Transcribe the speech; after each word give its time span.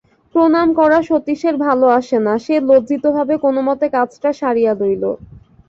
প্রণাম 0.35 0.67
করা 0.79 0.99
সতীশের 1.09 1.55
ভালো 1.65 1.87
আসে 1.99 2.17
না, 2.25 2.33
সে 2.45 2.55
লজ্জিতভাবে 2.69 3.33
কোনোমতে 3.45 3.85
কাজটা 3.95 4.29
সারিয়া 4.39 4.73
লইল। 4.79 5.03